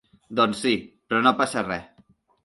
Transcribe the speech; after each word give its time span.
Doncs 0.37 0.61
sí, 0.67 0.71
però 1.11 1.19
no 1.27 1.33
passa 1.41 1.63
res. 1.67 1.85